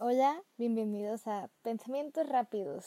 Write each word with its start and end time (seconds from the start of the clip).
Hola, 0.00 0.44
bienvenidos 0.58 1.26
a 1.26 1.50
Pensamientos 1.62 2.28
Rápidos. 2.28 2.84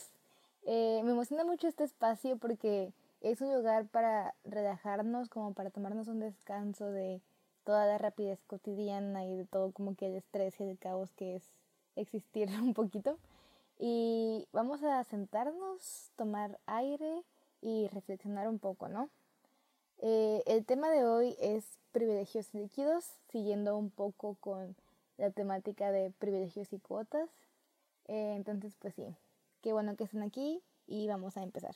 Eh, 0.63 1.01
me 1.03 1.11
emociona 1.11 1.43
mucho 1.43 1.67
este 1.67 1.83
espacio 1.83 2.37
porque 2.37 2.93
es 3.19 3.41
un 3.41 3.53
lugar 3.53 3.85
para 3.89 4.33
relajarnos, 4.45 5.27
como 5.27 5.53
para 5.53 5.71
tomarnos 5.71 6.07
un 6.07 6.21
descanso 6.21 6.85
de 6.85 7.19
toda 7.65 7.85
la 7.85 7.97
rapidez 7.97 8.39
cotidiana 8.47 9.25
y 9.25 9.35
de 9.35 9.43
todo 9.43 9.73
como 9.73 9.93
que 9.97 10.07
el 10.07 10.15
estrés 10.15 10.57
y 10.61 10.63
el 10.63 10.77
caos 10.77 11.11
que 11.17 11.35
es 11.35 11.43
existir 11.97 12.47
un 12.61 12.73
poquito. 12.73 13.17
Y 13.77 14.47
vamos 14.53 14.81
a 14.81 15.03
sentarnos, 15.03 16.11
tomar 16.15 16.59
aire 16.65 17.23
y 17.61 17.89
reflexionar 17.89 18.47
un 18.47 18.57
poco, 18.57 18.87
¿no? 18.87 19.09
Eh, 19.97 20.43
el 20.45 20.63
tema 20.63 20.89
de 20.89 21.03
hoy 21.03 21.35
es 21.41 21.65
privilegios 21.91 22.53
líquidos, 22.53 23.03
siguiendo 23.27 23.75
un 23.75 23.89
poco 23.89 24.37
con 24.39 24.77
la 25.21 25.29
temática 25.29 25.91
de 25.91 26.11
privilegios 26.17 26.73
y 26.73 26.79
cuotas. 26.79 27.29
Eh, 28.07 28.33
entonces, 28.35 28.75
pues 28.79 28.95
sí, 28.95 29.15
qué 29.61 29.71
bueno 29.71 29.95
que 29.95 30.03
estén 30.03 30.23
aquí 30.23 30.61
y 30.87 31.07
vamos 31.07 31.37
a 31.37 31.43
empezar. 31.43 31.75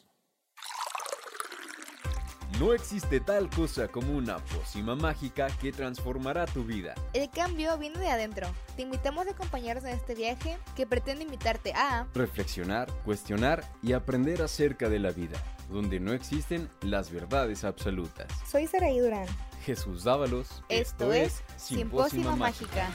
No 2.59 2.73
existe 2.73 3.19
tal 3.19 3.49
cosa 3.49 3.87
como 3.87 4.15
una 4.15 4.37
pócima 4.37 4.95
mágica 4.95 5.47
que 5.61 5.71
transformará 5.71 6.45
tu 6.45 6.63
vida. 6.63 6.95
El 7.13 7.29
cambio 7.29 7.77
viene 7.77 7.99
de 7.99 8.07
adentro. 8.07 8.47
Te 8.75 8.83
invitamos 8.83 9.27
a 9.27 9.31
acompañarnos 9.31 9.83
en 9.83 9.91
este 9.91 10.15
viaje 10.15 10.57
que 10.75 10.87
pretende 10.87 11.23
invitarte 11.23 11.73
a 11.73 12.07
reflexionar, 12.13 12.87
cuestionar 13.03 13.63
y 13.83 13.93
aprender 13.93 14.41
acerca 14.41 14.89
de 14.89 14.99
la 14.99 15.11
vida, 15.11 15.37
donde 15.69 15.99
no 15.99 16.13
existen 16.13 16.69
las 16.81 17.11
verdades 17.11 17.63
absolutas. 17.63 18.27
Soy 18.49 18.67
Saraí 18.67 18.99
Durán. 18.99 19.27
Jesús 19.65 20.03
Dávalos. 20.03 20.63
Esto, 20.69 21.11
es 21.11 21.43
Simpósima 21.57 22.35
Mágica. 22.35 22.89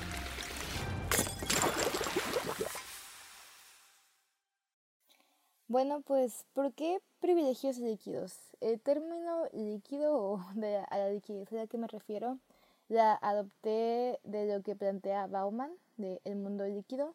Bueno, 5.70 6.00
pues, 6.00 6.46
¿por 6.52 6.72
qué 6.72 7.00
privilegios 7.20 7.78
líquidos? 7.78 8.36
El 8.60 8.80
término 8.80 9.46
líquido 9.52 10.18
o 10.20 10.44
de 10.56 10.78
a 10.78 10.98
la 10.98 11.10
liquidez 11.10 11.52
a 11.52 11.54
la 11.54 11.66
que 11.68 11.78
me 11.78 11.86
refiero 11.86 12.40
la 12.88 13.14
adopté 13.14 14.18
de 14.24 14.52
lo 14.52 14.64
que 14.64 14.74
plantea 14.74 15.28
Bauman 15.28 15.70
de 15.96 16.20
El 16.24 16.34
mundo 16.34 16.66
líquido. 16.66 17.14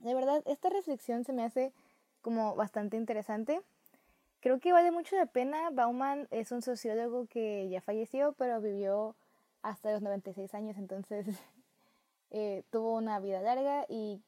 De 0.00 0.14
verdad, 0.14 0.42
esta 0.46 0.68
reflexión 0.68 1.22
se 1.22 1.32
me 1.32 1.44
hace 1.44 1.72
como 2.22 2.56
bastante 2.56 2.96
interesante. 2.96 3.62
Creo 4.40 4.58
que 4.58 4.72
vale 4.72 4.90
mucho 4.90 5.14
la 5.14 5.26
pena. 5.26 5.70
Bauman 5.70 6.26
es 6.32 6.50
un 6.50 6.62
sociólogo 6.62 7.28
que 7.28 7.68
ya 7.68 7.80
falleció, 7.80 8.32
pero 8.32 8.60
vivió 8.60 9.14
hasta 9.62 9.92
los 9.92 10.02
96 10.02 10.54
años, 10.54 10.76
entonces 10.76 11.24
eh, 12.32 12.64
tuvo 12.70 12.94
una 12.94 13.20
vida 13.20 13.40
larga 13.40 13.86
y 13.88 14.20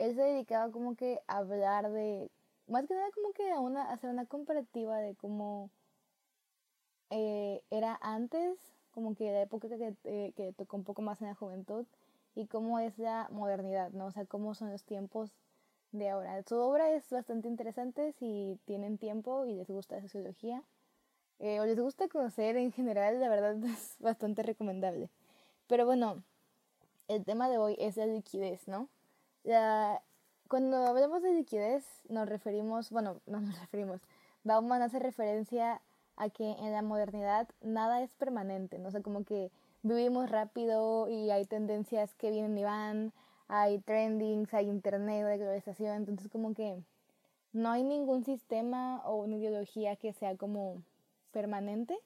él 0.00 0.16
se 0.16 0.22
dedicaba 0.22 0.72
como 0.72 0.96
que 0.96 1.20
a 1.28 1.36
hablar 1.36 1.88
de 1.88 2.28
más 2.72 2.86
que 2.86 2.94
nada 2.94 3.10
como 3.14 3.32
que 3.32 3.44
una, 3.58 3.92
hacer 3.92 4.10
una 4.10 4.26
comparativa 4.26 4.98
de 4.98 5.14
cómo 5.14 5.70
eh, 7.10 7.62
era 7.70 7.98
antes, 8.02 8.58
como 8.92 9.14
que 9.14 9.30
la 9.30 9.42
época 9.42 9.68
que, 9.68 9.94
eh, 10.04 10.32
que 10.34 10.52
tocó 10.52 10.76
un 10.76 10.84
poco 10.84 11.02
más 11.02 11.20
en 11.20 11.28
la 11.28 11.34
juventud 11.34 11.86
y 12.34 12.46
cómo 12.46 12.78
es 12.78 12.98
la 12.98 13.28
modernidad, 13.30 13.90
¿no? 13.92 14.06
O 14.06 14.10
sea, 14.10 14.24
cómo 14.24 14.54
son 14.54 14.70
los 14.72 14.84
tiempos 14.84 15.32
de 15.92 16.08
ahora. 16.08 16.42
Su 16.44 16.56
obra 16.56 16.90
es 16.90 17.08
bastante 17.10 17.48
interesante 17.48 18.12
si 18.12 18.58
tienen 18.64 18.98
tiempo 18.98 19.44
y 19.46 19.54
les 19.54 19.68
gusta 19.68 19.96
la 19.96 20.02
sociología 20.02 20.62
eh, 21.38 21.60
o 21.60 21.66
les 21.66 21.78
gusta 21.78 22.08
conocer 22.08 22.56
en 22.56 22.72
general, 22.72 23.20
la 23.20 23.28
verdad 23.28 23.56
es 23.64 23.96
bastante 23.98 24.42
recomendable. 24.42 25.10
Pero 25.66 25.86
bueno, 25.86 26.22
el 27.08 27.24
tema 27.24 27.48
de 27.48 27.58
hoy 27.58 27.76
es 27.78 27.96
la 27.96 28.06
liquidez, 28.06 28.68
¿no? 28.68 28.88
La, 29.44 30.02
cuando 30.52 30.84
hablamos 30.84 31.22
de 31.22 31.32
liquidez 31.32 31.82
nos 32.10 32.28
referimos, 32.28 32.90
bueno, 32.90 33.22
no 33.26 33.40
nos 33.40 33.58
referimos, 33.58 34.02
Bauman 34.44 34.82
hace 34.82 34.98
referencia 34.98 35.80
a 36.16 36.28
que 36.28 36.44
en 36.44 36.72
la 36.72 36.82
modernidad 36.82 37.48
nada 37.62 38.02
es 38.02 38.12
permanente, 38.16 38.78
no 38.78 38.90
sé, 38.90 39.00
como 39.00 39.24
que 39.24 39.50
vivimos 39.82 40.28
rápido 40.28 41.08
y 41.08 41.30
hay 41.30 41.46
tendencias 41.46 42.14
que 42.16 42.30
vienen 42.30 42.58
y 42.58 42.64
van, 42.64 43.14
hay 43.48 43.78
trendings, 43.78 44.52
hay 44.52 44.68
internet, 44.68 45.24
hay 45.24 45.38
globalización, 45.38 45.96
entonces 45.96 46.28
como 46.30 46.52
que 46.52 46.82
no 47.54 47.70
hay 47.70 47.82
ningún 47.82 48.22
sistema 48.22 49.00
o 49.06 49.14
una 49.14 49.36
ideología 49.36 49.96
que 49.96 50.12
sea 50.12 50.36
como 50.36 50.82
permanente, 51.30 51.98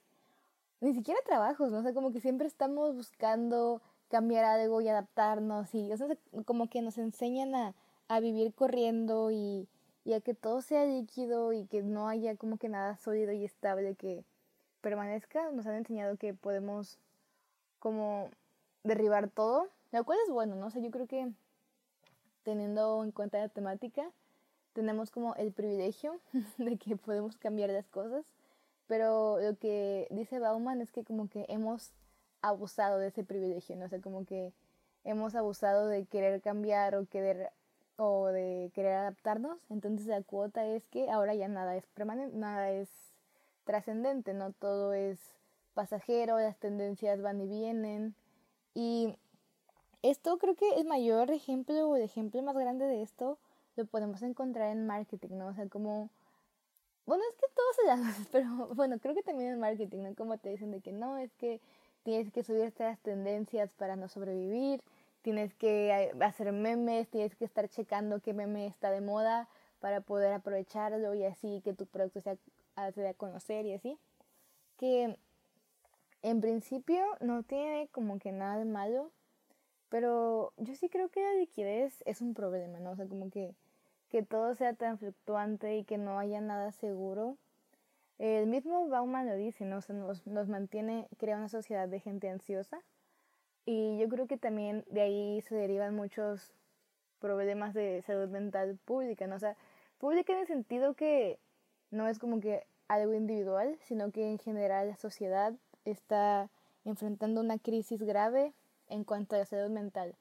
ni 0.80 0.94
siquiera 0.94 1.18
trabajos, 1.26 1.72
no 1.72 1.82
sé, 1.82 1.92
como 1.94 2.12
que 2.12 2.20
siempre 2.20 2.46
estamos 2.46 2.94
buscando 2.94 3.82
cambiar 4.08 4.44
algo 4.44 4.80
y 4.82 4.86
adaptarnos 4.86 5.74
y 5.74 5.92
o 5.92 5.96
sea, 5.96 6.06
como 6.44 6.70
que 6.70 6.80
nos 6.80 6.96
enseñan 6.96 7.52
a 7.56 7.74
a 8.08 8.20
vivir 8.20 8.54
corriendo 8.54 9.30
y, 9.30 9.68
y 10.04 10.12
a 10.14 10.20
que 10.20 10.34
todo 10.34 10.62
sea 10.62 10.84
líquido 10.84 11.52
y 11.52 11.66
que 11.66 11.82
no 11.82 12.08
haya 12.08 12.36
como 12.36 12.58
que 12.58 12.68
nada 12.68 12.96
sólido 12.96 13.32
y 13.32 13.44
estable 13.44 13.94
que 13.94 14.24
permanezca. 14.80 15.50
Nos 15.52 15.66
han 15.66 15.76
enseñado 15.76 16.16
que 16.16 16.34
podemos 16.34 16.98
como 17.78 18.30
derribar 18.84 19.28
todo, 19.28 19.68
lo 19.92 20.04
cual 20.04 20.18
es 20.24 20.32
bueno, 20.32 20.54
¿no? 20.56 20.66
O 20.66 20.70
sea, 20.70 20.82
yo 20.82 20.90
creo 20.90 21.06
que 21.06 21.30
teniendo 22.42 23.02
en 23.02 23.10
cuenta 23.10 23.38
la 23.38 23.48
temática, 23.48 24.10
tenemos 24.72 25.10
como 25.10 25.34
el 25.34 25.52
privilegio 25.52 26.20
de 26.58 26.76
que 26.76 26.96
podemos 26.96 27.36
cambiar 27.36 27.70
las 27.70 27.88
cosas, 27.88 28.24
pero 28.86 29.40
lo 29.40 29.56
que 29.56 30.06
dice 30.10 30.38
Bauman 30.38 30.80
es 30.80 30.92
que 30.92 31.02
como 31.02 31.28
que 31.28 31.46
hemos 31.48 31.92
abusado 32.42 32.98
de 32.98 33.08
ese 33.08 33.24
privilegio, 33.24 33.74
¿no? 33.76 33.86
O 33.86 33.88
sea, 33.88 34.00
como 34.00 34.24
que 34.24 34.52
hemos 35.02 35.34
abusado 35.34 35.88
de 35.88 36.04
querer 36.06 36.40
cambiar 36.40 36.94
o 36.94 37.06
querer 37.06 37.50
o 37.96 38.26
de 38.26 38.70
querer 38.74 38.94
adaptarnos, 38.94 39.58
entonces 39.70 40.06
la 40.06 40.22
cuota 40.22 40.66
es 40.66 40.86
que 40.88 41.10
ahora 41.10 41.34
ya 41.34 41.48
nada 41.48 41.76
es 41.76 41.86
permanente, 41.86 42.36
nada 42.36 42.70
es 42.70 42.88
trascendente, 43.64 44.34
no 44.34 44.52
todo 44.52 44.92
es 44.92 45.18
pasajero, 45.74 46.38
las 46.38 46.58
tendencias 46.58 47.20
van 47.20 47.40
y 47.40 47.46
vienen 47.46 48.14
y 48.74 49.16
esto 50.02 50.38
creo 50.38 50.54
que 50.54 50.68
el 50.76 50.86
mayor 50.86 51.30
ejemplo 51.30 51.88
o 51.88 51.96
el 51.96 52.02
ejemplo 52.02 52.42
más 52.42 52.56
grande 52.56 52.84
de 52.86 53.02
esto 53.02 53.38
lo 53.76 53.86
podemos 53.86 54.22
encontrar 54.22 54.70
en 54.70 54.86
marketing, 54.86 55.36
¿no? 55.36 55.48
O 55.48 55.54
sea, 55.54 55.68
como 55.68 56.10
bueno, 57.06 57.22
es 57.30 57.36
que 57.36 57.46
todos 57.54 57.76
se 57.76 57.86
llaman, 57.86 58.14
pero 58.32 58.68
bueno, 58.74 58.98
creo 58.98 59.14
que 59.14 59.22
también 59.22 59.52
en 59.52 59.60
marketing, 59.60 60.02
¿no? 60.02 60.14
Como 60.14 60.38
te 60.38 60.50
dicen 60.50 60.72
de 60.72 60.80
que 60.80 60.92
no, 60.92 61.16
es 61.18 61.32
que 61.34 61.60
tienes 62.02 62.32
que 62.32 62.42
subirte 62.42 62.84
a 62.84 62.90
las 62.90 62.98
tendencias 63.00 63.70
para 63.72 63.96
no 63.96 64.08
sobrevivir, 64.08 64.82
tienes 65.26 65.52
que 65.54 65.88
eh, 65.90 66.12
hacer 66.20 66.52
memes, 66.52 67.08
tienes 67.08 67.34
que 67.34 67.44
estar 67.44 67.68
checando 67.68 68.20
qué 68.20 68.32
meme 68.32 68.68
está 68.68 68.92
de 68.92 69.00
moda 69.00 69.48
para 69.80 70.00
poder 70.00 70.32
aprovecharlo 70.32 71.16
y 71.16 71.24
así 71.24 71.62
que 71.64 71.72
tu 71.72 71.84
producto 71.84 72.20
se 72.20 72.38
hace 72.76 73.08
a 73.08 73.14
conocer 73.14 73.66
y 73.66 73.72
así. 73.72 73.98
Que 74.76 75.18
en 76.22 76.40
principio 76.40 77.02
no 77.18 77.42
tiene 77.42 77.88
como 77.88 78.20
que 78.20 78.30
nada 78.30 78.56
de 78.56 78.66
malo, 78.66 79.10
pero 79.88 80.52
yo 80.58 80.76
sí 80.76 80.88
creo 80.88 81.08
que 81.08 81.24
la 81.24 81.32
liquidez 81.32 82.04
es 82.06 82.20
un 82.20 82.32
problema, 82.32 82.78
¿no? 82.78 82.92
O 82.92 82.96
sea, 82.96 83.08
como 83.08 83.28
que, 83.28 83.52
que 84.08 84.22
todo 84.22 84.54
sea 84.54 84.74
tan 84.74 84.96
fluctuante 84.96 85.76
y 85.76 85.82
que 85.82 85.98
no 85.98 86.20
haya 86.20 86.40
nada 86.40 86.70
seguro. 86.70 87.36
El 88.18 88.46
mismo 88.46 88.86
Bauman 88.86 89.26
lo 89.26 89.34
dice, 89.34 89.64
¿no? 89.64 89.78
O 89.78 89.80
sea, 89.80 89.96
nos, 89.96 90.24
nos 90.24 90.46
mantiene, 90.46 91.08
crea 91.18 91.36
una 91.36 91.48
sociedad 91.48 91.88
de 91.88 91.98
gente 91.98 92.30
ansiosa 92.30 92.80
y 93.66 93.98
yo 93.98 94.08
creo 94.08 94.28
que 94.28 94.38
también 94.38 94.84
de 94.88 95.02
ahí 95.02 95.40
se 95.42 95.56
derivan 95.56 95.94
muchos 95.94 96.54
problemas 97.18 97.74
de 97.74 98.00
salud 98.02 98.28
mental 98.28 98.78
pública, 98.84 99.26
¿no? 99.26 99.34
O 99.34 99.38
sea, 99.40 99.56
pública 99.98 100.32
en 100.32 100.38
el 100.38 100.46
sentido 100.46 100.94
que 100.94 101.40
no 101.90 102.06
es 102.06 102.20
como 102.20 102.40
que 102.40 102.64
algo 102.86 103.12
individual, 103.12 103.76
sino 103.82 104.12
que 104.12 104.30
en 104.30 104.38
general 104.38 104.88
la 104.88 104.96
sociedad 104.96 105.52
está 105.84 106.48
enfrentando 106.84 107.40
una 107.40 107.58
crisis 107.58 108.00
grave 108.02 108.52
en 108.88 109.02
cuanto 109.02 109.34
a 109.34 109.40
la 109.40 109.46
salud 109.46 109.70
mental. 109.70 110.14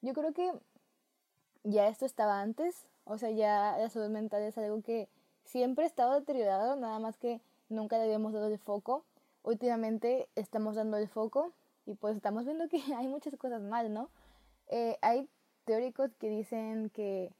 Yo 0.00 0.12
creo 0.14 0.32
que 0.32 0.52
ya 1.64 1.88
esto 1.88 2.06
estaba 2.06 2.40
antes, 2.40 2.86
o 3.04 3.18
sea, 3.18 3.30
ya 3.30 3.76
la 3.78 3.88
salud 3.88 4.10
mental 4.10 4.42
es 4.42 4.56
algo 4.58 4.80
que 4.80 5.08
siempre 5.44 5.86
estaba 5.86 6.20
deteriorado, 6.20 6.76
nada 6.76 7.00
más 7.00 7.18
que 7.18 7.40
nunca 7.68 7.98
le 7.98 8.04
habíamos 8.04 8.32
dado 8.32 8.46
el 8.46 8.58
foco. 8.58 9.04
Últimamente 9.42 10.28
estamos 10.36 10.76
dando 10.76 10.98
el 10.98 11.08
foco 11.08 11.52
y 11.86 11.94
pues 11.94 12.16
estamos 12.16 12.44
viendo 12.44 12.68
que 12.68 12.76
hay 12.96 13.08
muchas 13.08 13.36
cosas 13.36 13.62
mal, 13.62 13.92
¿no? 13.92 14.10
Eh, 14.68 14.98
hay 15.02 15.28
teóricos 15.64 16.14
que 16.16 16.28
dicen 16.28 16.90
que 16.90 17.34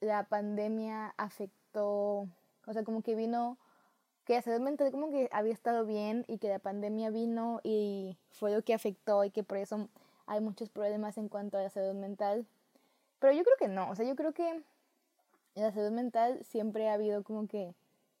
la 0.00 0.24
pandemia 0.24 1.14
afectó, 1.16 2.28
o 2.66 2.72
sea, 2.72 2.84
como 2.84 3.02
que 3.02 3.14
vino, 3.14 3.58
que 4.24 4.34
la 4.34 4.42
salud 4.42 4.60
mental 4.60 4.90
como 4.92 5.10
que 5.10 5.28
había 5.32 5.52
estado 5.52 5.86
bien 5.86 6.24
y 6.28 6.38
que 6.38 6.48
la 6.48 6.58
pandemia 6.58 7.10
vino 7.10 7.60
y 7.62 8.18
fue 8.30 8.52
lo 8.52 8.62
que 8.62 8.74
afectó 8.74 9.24
y 9.24 9.30
que 9.30 9.42
por 9.42 9.58
eso 9.58 9.88
hay 10.26 10.40
muchos 10.40 10.68
problemas 10.68 11.16
en 11.18 11.28
cuanto 11.28 11.56
a 11.58 11.62
la 11.62 11.70
salud 11.70 11.94
mental. 11.94 12.46
Pero 13.18 13.32
yo 13.32 13.42
creo 13.42 13.56
que 13.58 13.68
no, 13.68 13.90
o 13.90 13.94
sea, 13.94 14.06
yo 14.06 14.14
creo 14.14 14.32
que 14.32 14.48
en 14.48 15.62
la 15.62 15.72
salud 15.72 15.90
mental 15.90 16.44
siempre 16.44 16.88
ha 16.88 16.94
habido 16.94 17.24
como 17.24 17.48
que 17.48 17.74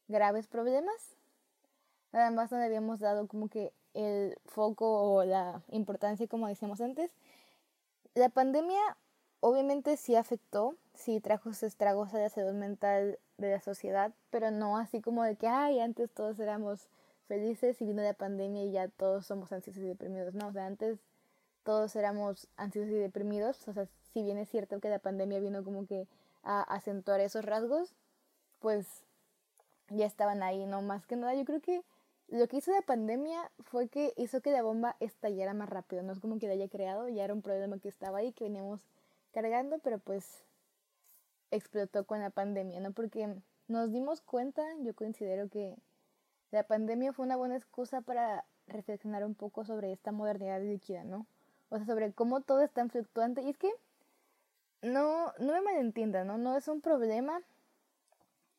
graves 0.08 0.46
problemas. 0.46 1.14
Nada 2.10 2.30
más 2.30 2.50
no 2.50 2.58
le 2.58 2.64
habíamos 2.64 3.00
dado 3.00 3.28
como 3.28 3.48
que 3.48 3.72
el 3.98 4.38
foco 4.46 4.86
o 5.12 5.24
la 5.24 5.60
importancia, 5.70 6.28
como 6.28 6.46
decíamos 6.46 6.80
antes. 6.80 7.10
La 8.14 8.28
pandemia 8.28 8.80
obviamente 9.40 9.96
sí 9.96 10.14
afectó, 10.14 10.76
sí 10.94 11.20
trajo 11.20 11.50
sus 11.52 11.64
estragos 11.64 12.14
a 12.14 12.18
la 12.18 12.28
salud 12.28 12.52
mental 12.52 13.18
de 13.38 13.50
la 13.50 13.60
sociedad, 13.60 14.12
pero 14.30 14.50
no 14.52 14.78
así 14.78 15.00
como 15.00 15.24
de 15.24 15.34
que, 15.34 15.48
ay, 15.48 15.80
antes 15.80 16.10
todos 16.12 16.38
éramos 16.38 16.88
felices 17.26 17.80
y 17.82 17.86
vino 17.86 18.02
la 18.02 18.14
pandemia 18.14 18.64
y 18.64 18.70
ya 18.70 18.88
todos 18.88 19.26
somos 19.26 19.52
ansiosos 19.52 19.82
y 19.82 19.86
deprimidos. 19.86 20.34
No, 20.34 20.48
o 20.48 20.52
sea, 20.52 20.66
antes 20.66 20.98
todos 21.64 21.94
éramos 21.96 22.46
ansiosos 22.56 22.92
y 22.92 22.98
deprimidos, 22.98 23.66
o 23.66 23.72
sea, 23.72 23.86
si 24.12 24.22
bien 24.22 24.38
es 24.38 24.48
cierto 24.48 24.80
que 24.80 24.88
la 24.88 25.00
pandemia 25.00 25.40
vino 25.40 25.64
como 25.64 25.86
que 25.86 26.06
a 26.44 26.62
acentuar 26.62 27.20
esos 27.20 27.44
rasgos, 27.44 27.94
pues 28.60 28.86
ya 29.90 30.06
estaban 30.06 30.42
ahí, 30.42 30.66
¿no? 30.66 30.82
Más 30.82 31.04
que 31.06 31.16
nada, 31.16 31.34
yo 31.34 31.44
creo 31.44 31.60
que 31.60 31.82
lo 32.28 32.46
que 32.46 32.58
hizo 32.58 32.72
la 32.72 32.82
pandemia 32.82 33.50
fue 33.60 33.88
que 33.88 34.12
hizo 34.16 34.40
que 34.40 34.52
la 34.52 34.62
bomba 34.62 34.96
estallara 35.00 35.54
más 35.54 35.68
rápido, 35.68 36.02
no 36.02 36.12
es 36.12 36.20
como 36.20 36.38
que 36.38 36.46
la 36.46 36.54
haya 36.54 36.68
creado, 36.68 37.08
ya 37.08 37.24
era 37.24 37.34
un 37.34 37.42
problema 37.42 37.78
que 37.78 37.88
estaba 37.88 38.18
ahí, 38.18 38.32
que 38.32 38.44
veníamos 38.44 38.82
cargando, 39.32 39.78
pero 39.78 39.98
pues 39.98 40.44
explotó 41.50 42.04
con 42.04 42.20
la 42.20 42.30
pandemia, 42.30 42.80
¿no? 42.80 42.92
Porque 42.92 43.34
nos 43.66 43.90
dimos 43.92 44.20
cuenta, 44.20 44.62
yo 44.80 44.94
considero 44.94 45.48
que 45.48 45.76
la 46.50 46.64
pandemia 46.64 47.12
fue 47.12 47.26
una 47.26 47.36
buena 47.36 47.56
excusa 47.56 48.00
para 48.00 48.44
reflexionar 48.66 49.24
un 49.24 49.34
poco 49.34 49.64
sobre 49.64 49.92
esta 49.92 50.12
modernidad 50.12 50.62
líquida, 50.62 51.04
¿no? 51.04 51.26
O 51.70 51.76
sea, 51.76 51.86
sobre 51.86 52.12
cómo 52.12 52.40
todo 52.40 52.62
es 52.62 52.70
tan 52.70 52.90
fluctuante. 52.90 53.42
Y 53.42 53.50
es 53.50 53.58
que 53.58 53.70
no, 54.82 55.32
no 55.38 55.52
me 55.52 55.60
malentiendan, 55.60 56.26
¿no? 56.26 56.38
No 56.38 56.56
es 56.56 56.68
un 56.68 56.80
problema 56.80 57.40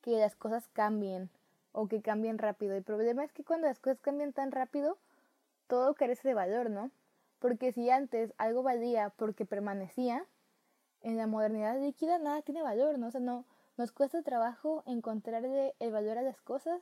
que 0.01 0.11
las 0.11 0.35
cosas 0.35 0.67
cambien 0.73 1.29
o 1.71 1.87
que 1.87 2.01
cambien 2.01 2.37
rápido. 2.37 2.75
El 2.75 2.83
problema 2.83 3.23
es 3.23 3.31
que 3.31 3.43
cuando 3.43 3.67
las 3.67 3.79
cosas 3.79 3.99
cambian 4.01 4.33
tan 4.33 4.51
rápido, 4.51 4.97
todo 5.67 5.93
carece 5.93 6.27
de 6.27 6.33
valor, 6.33 6.69
¿no? 6.69 6.91
Porque 7.39 7.71
si 7.71 7.89
antes 7.89 8.33
algo 8.37 8.63
valía 8.63 9.11
porque 9.11 9.45
permanecía, 9.45 10.25
en 11.01 11.17
la 11.17 11.27
modernidad 11.27 11.79
líquida 11.79 12.17
nada 12.19 12.41
tiene 12.41 12.61
valor, 12.61 12.97
¿no? 12.97 13.07
O 13.07 13.11
sea, 13.11 13.21
no, 13.21 13.45
nos 13.77 13.91
cuesta 13.91 14.21
trabajo 14.21 14.83
encontrarle 14.85 15.73
el 15.79 15.91
valor 15.91 16.17
a 16.17 16.21
las 16.21 16.41
cosas 16.41 16.81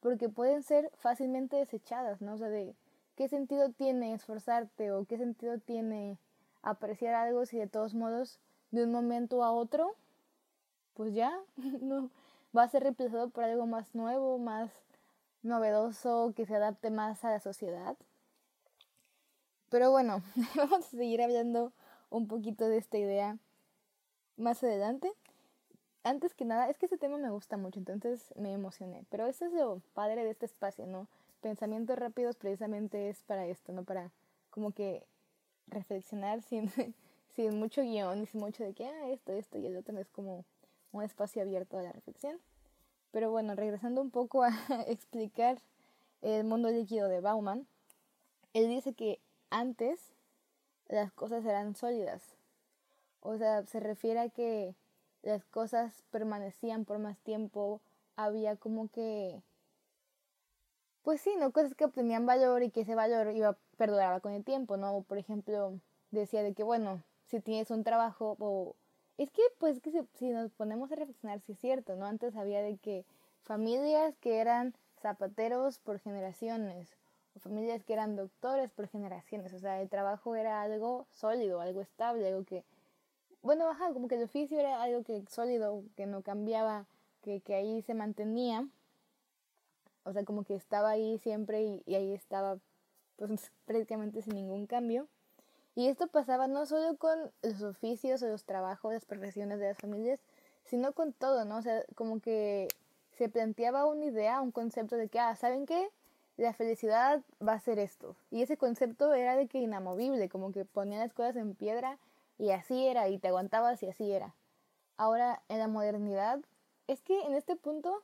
porque 0.00 0.28
pueden 0.28 0.62
ser 0.62 0.90
fácilmente 0.96 1.56
desechadas, 1.56 2.20
¿no? 2.20 2.34
O 2.34 2.38
sea, 2.38 2.48
de 2.48 2.74
qué 3.16 3.28
sentido 3.28 3.70
tiene 3.70 4.12
esforzarte 4.12 4.92
o 4.92 5.06
qué 5.06 5.16
sentido 5.16 5.58
tiene 5.58 6.18
apreciar 6.62 7.14
algo 7.14 7.46
si 7.46 7.58
de 7.58 7.66
todos 7.66 7.94
modos 7.94 8.40
de 8.70 8.84
un 8.84 8.92
momento 8.92 9.44
a 9.44 9.52
otro, 9.52 9.94
pues 10.94 11.14
ya, 11.14 11.32
no, 11.80 12.10
va 12.56 12.62
a 12.62 12.68
ser 12.68 12.82
reemplazado 12.82 13.30
por 13.30 13.44
algo 13.44 13.66
más 13.66 13.94
nuevo, 13.94 14.38
más 14.38 14.70
novedoso, 15.42 16.32
que 16.34 16.46
se 16.46 16.56
adapte 16.56 16.90
más 16.90 17.24
a 17.24 17.30
la 17.30 17.40
sociedad. 17.40 17.96
Pero 19.70 19.90
bueno, 19.90 20.22
vamos 20.56 20.86
a 20.86 20.96
seguir 20.96 21.22
hablando 21.22 21.72
un 22.10 22.28
poquito 22.28 22.68
de 22.68 22.78
esta 22.78 22.98
idea 22.98 23.38
más 24.36 24.62
adelante. 24.62 25.12
Antes 26.04 26.34
que 26.34 26.44
nada, 26.44 26.68
es 26.68 26.78
que 26.78 26.86
ese 26.86 26.98
tema 26.98 27.16
me 27.18 27.30
gusta 27.30 27.56
mucho, 27.56 27.78
entonces 27.78 28.32
me 28.36 28.52
emocioné. 28.52 29.04
Pero 29.10 29.26
eso 29.26 29.46
es 29.46 29.52
lo 29.52 29.80
padre 29.94 30.22
de 30.22 30.30
este 30.30 30.46
espacio, 30.46 30.86
¿no? 30.86 31.08
Pensamientos 31.40 31.98
rápidos 31.98 32.36
precisamente 32.36 33.08
es 33.08 33.22
para 33.24 33.46
esto, 33.46 33.72
¿no? 33.72 33.84
Para 33.84 34.12
como 34.50 34.72
que 34.72 35.04
reflexionar 35.66 36.42
sin, 36.42 36.70
sin 37.34 37.58
mucho 37.58 37.82
guion 37.82 38.22
y 38.22 38.26
sin 38.26 38.40
mucho 38.40 38.62
de 38.62 38.74
que, 38.74 38.86
ah, 38.86 39.08
esto, 39.08 39.32
esto 39.32 39.58
y 39.58 39.66
el 39.66 39.76
otro, 39.76 39.98
es 39.98 40.08
como 40.10 40.44
un 40.94 41.02
espacio 41.02 41.42
abierto 41.42 41.76
a 41.76 41.82
la 41.82 41.92
reflexión. 41.92 42.40
Pero 43.10 43.30
bueno, 43.30 43.54
regresando 43.54 44.00
un 44.00 44.10
poco 44.10 44.44
a 44.44 44.50
explicar 44.86 45.58
el 46.22 46.44
mundo 46.44 46.70
líquido 46.70 47.08
de 47.08 47.20
Bauman, 47.20 47.66
él 48.54 48.68
dice 48.68 48.94
que 48.94 49.20
antes 49.50 50.12
las 50.88 51.12
cosas 51.12 51.44
eran 51.44 51.74
sólidas. 51.74 52.22
O 53.20 53.36
sea, 53.36 53.66
se 53.66 53.80
refiere 53.80 54.20
a 54.20 54.28
que 54.28 54.74
las 55.22 55.44
cosas 55.44 56.04
permanecían 56.10 56.84
por 56.84 56.98
más 56.98 57.18
tiempo, 57.18 57.80
había 58.16 58.56
como 58.56 58.88
que, 58.88 59.42
pues 61.02 61.20
sí, 61.20 61.34
¿no? 61.38 61.50
Cosas 61.50 61.74
que 61.74 61.84
obtenían 61.84 62.26
valor 62.26 62.62
y 62.62 62.70
que 62.70 62.82
ese 62.82 62.94
valor 62.94 63.34
iba 63.34 63.48
a 63.48 63.58
perdurar 63.76 64.20
con 64.20 64.32
el 64.32 64.44
tiempo, 64.44 64.76
¿no? 64.76 65.02
Por 65.02 65.18
ejemplo, 65.18 65.80
decía 66.10 66.42
de 66.42 66.54
que, 66.54 66.62
bueno, 66.62 67.02
si 67.26 67.40
tienes 67.40 67.70
un 67.70 67.82
trabajo 67.82 68.36
o 68.38 68.76
es 69.18 69.30
que, 69.30 69.42
pues, 69.58 69.80
que 69.80 69.92
si, 70.14 70.30
nos 70.30 70.50
ponemos 70.52 70.90
a 70.92 70.96
reflexionar, 70.96 71.40
sí 71.40 71.52
es 71.52 71.58
cierto, 71.58 71.96
¿no? 71.96 72.06
Antes 72.06 72.36
había 72.36 72.62
de 72.62 72.76
que 72.78 73.04
familias 73.42 74.16
que 74.18 74.38
eran 74.40 74.74
zapateros 75.00 75.78
por 75.78 76.00
generaciones, 76.00 76.88
o 77.36 77.40
familias 77.40 77.84
que 77.84 77.92
eran 77.92 78.16
doctores 78.16 78.70
por 78.70 78.88
generaciones, 78.88 79.52
o 79.52 79.58
sea, 79.58 79.80
el 79.80 79.88
trabajo 79.88 80.34
era 80.36 80.62
algo 80.62 81.06
sólido, 81.10 81.60
algo 81.60 81.80
estable, 81.80 82.26
algo 82.28 82.44
que, 82.44 82.64
bueno, 83.42 83.66
baja, 83.66 83.92
como 83.92 84.08
que 84.08 84.16
el 84.16 84.24
oficio 84.24 84.58
era 84.58 84.82
algo 84.82 85.02
que 85.04 85.22
sólido, 85.28 85.84
que 85.96 86.06
no 86.06 86.22
cambiaba, 86.22 86.86
que, 87.22 87.40
que 87.40 87.54
ahí 87.54 87.82
se 87.82 87.94
mantenía, 87.94 88.66
o 90.04 90.12
sea, 90.12 90.24
como 90.24 90.44
que 90.44 90.54
estaba 90.54 90.90
ahí 90.90 91.18
siempre 91.18 91.62
y, 91.62 91.82
y 91.86 91.94
ahí 91.94 92.12
estaba, 92.12 92.58
pues, 93.16 93.52
prácticamente 93.66 94.22
sin 94.22 94.34
ningún 94.34 94.66
cambio. 94.66 95.08
Y 95.74 95.88
esto 95.88 96.06
pasaba 96.06 96.46
no 96.46 96.66
solo 96.66 96.96
con 96.96 97.32
los 97.42 97.62
oficios 97.62 98.22
o 98.22 98.28
los 98.28 98.44
trabajos, 98.44 98.92
las 98.92 99.04
profesiones 99.04 99.58
de 99.58 99.68
las 99.68 99.78
familias, 99.78 100.20
sino 100.64 100.92
con 100.92 101.12
todo, 101.12 101.44
¿no? 101.44 101.58
O 101.58 101.62
sea, 101.62 101.82
como 101.94 102.20
que 102.20 102.68
se 103.12 103.28
planteaba 103.28 103.86
una 103.86 104.06
idea, 104.06 104.40
un 104.40 104.52
concepto 104.52 104.96
de 104.96 105.08
que, 105.08 105.18
ah, 105.18 105.34
¿saben 105.36 105.66
qué? 105.66 105.90
La 106.36 106.52
felicidad 106.52 107.22
va 107.46 107.54
a 107.54 107.60
ser 107.60 107.78
esto. 107.78 108.16
Y 108.30 108.42
ese 108.42 108.56
concepto 108.56 109.14
era 109.14 109.36
de 109.36 109.46
que 109.46 109.58
inamovible, 109.58 110.28
como 110.28 110.52
que 110.52 110.64
ponían 110.64 111.00
las 111.00 111.12
cosas 111.12 111.36
en 111.36 111.54
piedra 111.54 111.98
y 112.38 112.50
así 112.50 112.86
era, 112.86 113.08
y 113.08 113.18
te 113.18 113.28
aguantabas 113.28 113.82
y 113.82 113.88
así 113.88 114.10
era. 114.10 114.34
Ahora, 114.96 115.42
en 115.48 115.58
la 115.58 115.68
modernidad, 115.68 116.40
es 116.86 117.02
que 117.02 117.20
en 117.22 117.34
este 117.34 117.56
punto, 117.56 118.02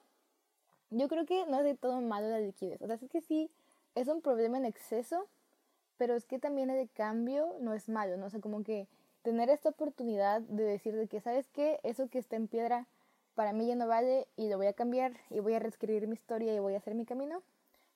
yo 0.91 1.09
creo 1.09 1.27
que 1.27 1.47
no 1.47 1.59
es 1.59 1.65
de 1.65 1.75
todo 1.75 2.01
malo 2.01 2.29
la 2.29 2.41
liquidez. 2.41 2.81
O 2.83 2.87
sea, 2.87 2.97
es 2.97 3.11
que 3.11 3.21
sí, 3.21 3.51
es 3.95 4.09
un 4.09 4.23
problema 4.23 4.59
en 4.59 4.65
exceso, 4.65 5.27
pero 6.01 6.17
es 6.17 6.25
que 6.25 6.39
también 6.39 6.71
el 6.71 6.89
cambio 6.89 7.55
no 7.61 7.75
es 7.75 7.91
malo, 7.91 8.17
¿no? 8.17 8.25
O 8.25 8.31
sea, 8.31 8.41
como 8.41 8.65
que 8.65 8.89
tener 9.21 9.51
esta 9.51 9.69
oportunidad 9.69 10.41
de 10.41 10.65
decir 10.65 10.97
de 10.97 11.09
que, 11.09 11.21
¿sabes 11.21 11.47
qué? 11.51 11.79
Eso 11.83 12.09
que 12.09 12.19
está 12.19 12.37
en 12.37 12.49
piedra 12.49 12.87
para 13.35 13.53
mí 13.53 13.67
ya 13.67 13.75
no 13.75 13.87
vale 13.87 14.27
y 14.35 14.49
lo 14.49 14.57
voy 14.57 14.67
a 14.67 14.73
cambiar 14.73 15.13
y 15.29 15.41
voy 15.41 15.53
a 15.53 15.59
reescribir 15.59 16.07
mi 16.07 16.15
historia 16.15 16.55
y 16.55 16.59
voy 16.59 16.73
a 16.73 16.79
hacer 16.79 16.95
mi 16.95 17.05
camino, 17.05 17.43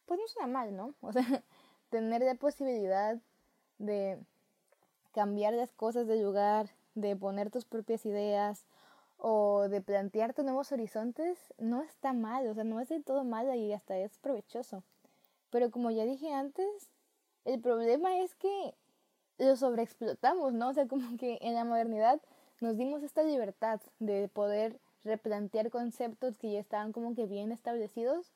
pues 0.05 0.21
no 0.21 0.29
suena 0.29 0.49
mal, 0.49 0.77
¿no? 0.77 0.93
O 1.01 1.15
sea, 1.15 1.25
tener 1.89 2.21
la 2.21 2.35
posibilidad 2.35 3.17
de 3.79 4.19
cambiar 5.15 5.55
las 5.55 5.73
cosas 5.73 6.07
de 6.07 6.23
lugar, 6.23 6.69
de 6.95 7.17
poner 7.17 7.51
tus 7.51 7.65
propias 7.65 8.05
ideas 8.05 8.67
o 9.17 9.67
de 9.71 9.81
plantearte 9.81 10.43
nuevos 10.43 10.73
horizontes, 10.73 11.39
no 11.57 11.81
está 11.81 12.13
mal, 12.13 12.49
o 12.49 12.53
sea, 12.53 12.65
no 12.65 12.81
es 12.81 12.91
de 12.91 13.01
todo 13.01 13.25
mal 13.25 13.57
y 13.57 13.73
hasta 13.73 13.97
es 13.97 14.19
provechoso. 14.19 14.83
Pero 15.49 15.71
como 15.71 15.91
ya 15.91 16.05
dije 16.05 16.35
antes, 16.35 16.91
el 17.45 17.61
problema 17.61 18.19
es 18.21 18.35
que 18.35 18.75
lo 19.39 19.57
sobreexplotamos, 19.57 20.53
¿no? 20.53 20.71
O 20.71 20.73
sea, 20.73 20.87
como 20.87 21.17
que 21.17 21.39
en 21.41 21.55
la 21.55 21.65
modernidad 21.65 22.21
nos 22.61 22.77
dimos 22.77 23.03
esta 23.03 23.23
libertad 23.23 23.81
de 23.99 24.29
poder 24.29 24.81
replantear 25.05 25.71
conceptos 25.71 26.39
que 26.39 26.53
ya 26.53 26.61
estaban 26.61 26.93
como 26.93 27.15
que 27.15 27.27
bien 27.27 27.53
establecidos, 27.53 28.33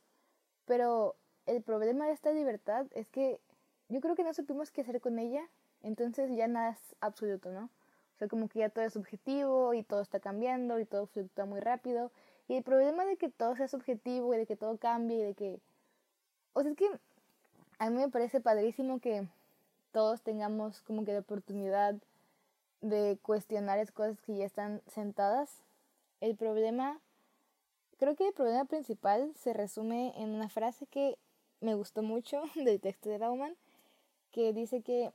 pero 0.66 1.16
el 1.46 1.62
problema 1.62 2.06
de 2.06 2.12
esta 2.12 2.32
libertad 2.32 2.86
es 2.90 3.08
que 3.08 3.40
yo 3.88 4.00
creo 4.00 4.14
que 4.14 4.24
no 4.24 4.34
supimos 4.34 4.70
qué 4.70 4.82
hacer 4.82 5.00
con 5.00 5.18
ella, 5.18 5.48
entonces 5.82 6.30
ya 6.36 6.46
nada 6.46 6.70
es 6.70 6.96
absoluto, 7.00 7.50
¿no? 7.50 7.70
O 8.14 8.18
sea, 8.18 8.28
como 8.28 8.48
que 8.48 8.58
ya 8.58 8.68
todo 8.68 8.84
es 8.84 8.92
subjetivo 8.92 9.74
y 9.74 9.84
todo 9.84 10.00
está 10.00 10.18
cambiando 10.18 10.80
y 10.80 10.84
todo 10.84 11.06
fluctúa 11.06 11.44
muy 11.44 11.60
rápido. 11.60 12.10
Y 12.48 12.56
el 12.56 12.64
problema 12.64 13.04
de 13.04 13.16
que 13.16 13.28
todo 13.28 13.54
sea 13.54 13.68
subjetivo 13.68 14.34
y 14.34 14.38
de 14.38 14.46
que 14.46 14.56
todo 14.56 14.76
cambie 14.76 15.18
y 15.18 15.22
de 15.22 15.34
que... 15.34 15.60
O 16.52 16.62
sea, 16.62 16.72
es 16.72 16.76
que 16.76 16.90
a 17.78 17.90
mí 17.90 17.96
me 17.96 18.08
parece 18.08 18.40
padrísimo 18.40 19.00
que 19.00 19.26
todos 19.92 20.22
tengamos 20.22 20.82
como 20.82 21.04
que 21.04 21.12
la 21.12 21.20
oportunidad 21.20 21.94
de 22.80 23.18
cuestionar 23.22 23.78
esas 23.78 23.94
cosas 23.94 24.20
que 24.20 24.36
ya 24.36 24.44
están 24.44 24.82
sentadas. 24.86 25.62
El 26.20 26.36
problema, 26.36 27.00
creo 27.98 28.16
que 28.16 28.28
el 28.28 28.34
problema 28.34 28.64
principal 28.64 29.32
se 29.36 29.52
resume 29.52 30.12
en 30.16 30.30
una 30.30 30.48
frase 30.48 30.86
que 30.86 31.16
me 31.60 31.74
gustó 31.74 32.02
mucho 32.02 32.42
del 32.54 32.80
texto 32.80 33.08
de 33.08 33.18
Bauman, 33.18 33.56
que 34.32 34.52
dice 34.52 34.82
que 34.82 35.12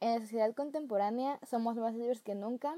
en 0.00 0.14
la 0.14 0.20
sociedad 0.20 0.54
contemporánea 0.54 1.38
somos 1.48 1.76
más 1.76 1.94
libres 1.94 2.22
que 2.22 2.34
nunca, 2.34 2.76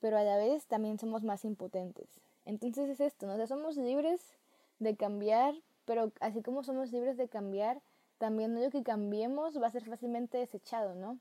pero 0.00 0.18
a 0.18 0.22
la 0.22 0.36
vez 0.36 0.66
también 0.66 0.98
somos 0.98 1.22
más 1.22 1.44
impotentes. 1.44 2.08
Entonces 2.44 2.88
es 2.88 3.00
esto, 3.00 3.26
¿no? 3.26 3.42
O 3.42 3.46
somos 3.46 3.76
libres 3.76 4.20
de 4.78 4.96
cambiar 4.96 5.54
pero 5.90 6.12
así 6.20 6.40
como 6.40 6.62
somos 6.62 6.92
libres 6.92 7.16
de 7.16 7.28
cambiar, 7.28 7.82
también 8.18 8.54
lo 8.54 8.70
que 8.70 8.84
cambiemos 8.84 9.60
va 9.60 9.66
a 9.66 9.70
ser 9.72 9.84
fácilmente 9.84 10.38
desechado, 10.38 10.94
¿no? 10.94 11.18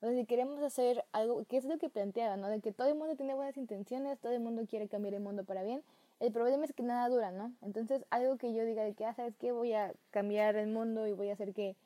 O 0.00 0.06
sea, 0.06 0.12
si 0.12 0.24
queremos 0.24 0.62
hacer 0.62 1.04
algo, 1.12 1.44
que 1.44 1.58
es 1.58 1.66
lo 1.66 1.76
que 1.76 1.90
planteaba, 1.90 2.38
¿no? 2.38 2.48
De 2.48 2.62
que 2.62 2.72
todo 2.72 2.88
el 2.88 2.94
mundo 2.94 3.14
tiene 3.14 3.34
buenas 3.34 3.58
intenciones, 3.58 4.18
todo 4.18 4.32
el 4.32 4.40
mundo 4.40 4.64
quiere 4.66 4.88
cambiar 4.88 5.12
el 5.12 5.20
mundo 5.20 5.44
para 5.44 5.62
bien, 5.64 5.82
el 6.18 6.32
problema 6.32 6.64
es 6.64 6.72
que 6.72 6.82
nada 6.82 7.06
dura, 7.10 7.30
¿no? 7.30 7.52
Entonces, 7.60 8.06
algo 8.08 8.38
que 8.38 8.54
yo 8.54 8.64
diga 8.64 8.84
de 8.84 8.94
que, 8.94 9.04
ah, 9.04 9.12
¿sabes 9.12 9.36
qué? 9.36 9.52
Voy 9.52 9.74
a 9.74 9.92
cambiar 10.12 10.56
el 10.56 10.68
mundo 10.68 11.06
y 11.06 11.12
voy 11.12 11.28
a 11.28 11.34
hacer 11.34 11.52
que 11.52 11.76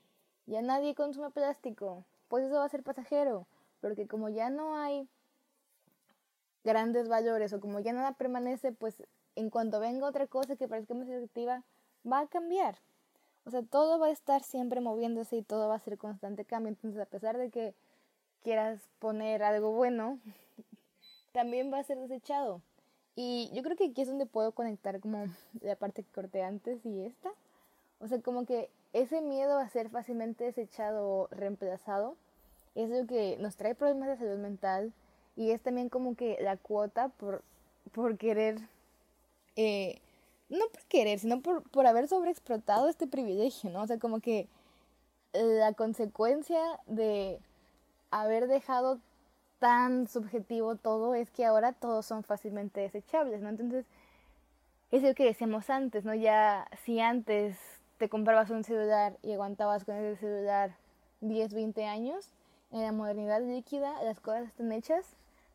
ya 0.46 0.62
nadie 0.62 0.94
consuma 0.94 1.30
plástico, 1.30 2.04
pues 2.28 2.44
eso 2.44 2.54
va 2.54 2.64
a 2.64 2.68
ser 2.68 2.84
pasajero, 2.84 3.48
porque 3.80 4.06
como 4.06 4.28
ya 4.28 4.50
no 4.50 4.76
hay 4.76 5.08
grandes 6.62 7.08
valores 7.08 7.52
o 7.54 7.58
como 7.58 7.80
ya 7.80 7.92
nada 7.92 8.12
permanece, 8.12 8.70
pues 8.70 9.02
en 9.34 9.50
cuanto 9.50 9.80
venga 9.80 10.06
otra 10.06 10.28
cosa 10.28 10.54
que 10.54 10.68
parezca 10.68 10.94
más 10.94 11.08
efectiva, 11.08 11.64
va 12.10 12.20
a 12.20 12.26
cambiar. 12.26 12.76
O 13.44 13.50
sea, 13.50 13.62
todo 13.62 13.98
va 13.98 14.06
a 14.06 14.10
estar 14.10 14.42
siempre 14.42 14.80
moviéndose 14.80 15.36
y 15.36 15.42
todo 15.42 15.68
va 15.68 15.76
a 15.76 15.80
ser 15.80 15.98
constante 15.98 16.44
cambio. 16.44 16.68
Entonces, 16.68 17.00
a 17.00 17.06
pesar 17.06 17.38
de 17.38 17.50
que 17.50 17.74
quieras 18.42 18.80
poner 18.98 19.42
algo 19.42 19.72
bueno, 19.72 20.18
también 21.32 21.72
va 21.72 21.78
a 21.78 21.84
ser 21.84 21.98
desechado. 21.98 22.60
Y 23.16 23.50
yo 23.54 23.62
creo 23.62 23.76
que 23.76 23.86
aquí 23.86 24.02
es 24.02 24.08
donde 24.08 24.26
puedo 24.26 24.52
conectar 24.52 25.00
como 25.00 25.26
la 25.60 25.76
parte 25.76 26.02
que 26.02 26.12
corté 26.12 26.42
antes 26.42 26.84
y 26.86 27.02
esta. 27.02 27.30
O 27.98 28.08
sea, 28.08 28.20
como 28.20 28.46
que 28.46 28.70
ese 28.92 29.20
miedo 29.20 29.58
a 29.58 29.68
ser 29.68 29.90
fácilmente 29.90 30.44
desechado 30.44 31.06
o 31.06 31.28
reemplazado 31.28 32.16
es 32.74 32.88
lo 32.88 33.06
que 33.06 33.36
nos 33.38 33.56
trae 33.56 33.74
problemas 33.74 34.08
de 34.08 34.16
salud 34.16 34.38
mental 34.38 34.92
y 35.36 35.50
es 35.50 35.60
también 35.60 35.88
como 35.88 36.16
que 36.16 36.38
la 36.40 36.56
cuota 36.56 37.08
por, 37.08 37.42
por 37.92 38.16
querer, 38.16 38.58
eh, 39.56 40.00
no 40.50 40.68
por 40.68 40.82
querer, 40.84 41.18
sino 41.18 41.40
por, 41.40 41.62
por 41.70 41.86
haber 41.86 42.08
sobreexplotado 42.08 42.88
este 42.88 43.06
privilegio, 43.06 43.70
¿no? 43.70 43.82
O 43.82 43.86
sea, 43.86 43.98
como 43.98 44.20
que 44.20 44.48
la 45.32 45.72
consecuencia 45.72 46.60
de 46.86 47.40
haber 48.10 48.48
dejado 48.48 48.98
tan 49.60 50.08
subjetivo 50.08 50.76
todo 50.76 51.14
es 51.14 51.30
que 51.30 51.44
ahora 51.44 51.72
todos 51.72 52.06
son 52.06 52.24
fácilmente 52.24 52.80
desechables, 52.80 53.40
¿no? 53.40 53.50
Entonces, 53.50 53.86
es 54.90 55.02
lo 55.02 55.14
que 55.14 55.24
decíamos 55.24 55.70
antes, 55.70 56.04
¿no? 56.04 56.14
Ya 56.14 56.66
si 56.84 56.98
antes 57.00 57.56
te 57.98 58.08
comprabas 58.08 58.50
un 58.50 58.64
celular 58.64 59.16
y 59.22 59.32
aguantabas 59.32 59.84
con 59.84 59.94
ese 59.94 60.16
celular 60.16 60.74
10, 61.20 61.54
20 61.54 61.84
años, 61.84 62.30
en 62.72 62.82
la 62.82 62.92
modernidad 62.92 63.42
líquida 63.42 64.02
las 64.02 64.20
cosas 64.20 64.48
están 64.48 64.72
hechas 64.72 65.04